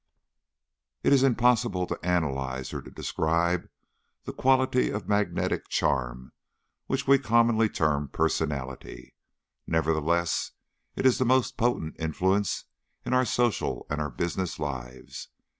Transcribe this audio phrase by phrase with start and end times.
[1.03, 3.69] It is impossible to analyze or to describe
[4.23, 6.31] that quality of magnetic charm
[6.87, 9.13] which we commonly term personality,
[9.67, 10.53] nevertheless
[10.95, 12.65] it is the most potent influence
[13.05, 15.27] in our social and our business lives.